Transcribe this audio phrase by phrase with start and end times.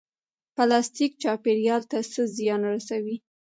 [0.55, 3.15] پلاستیک چاپیریال ته څه زیان رسوي؟